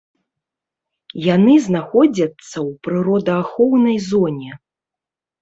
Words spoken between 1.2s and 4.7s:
Яны знаходзяцца ў прыродаахоўнай зоне.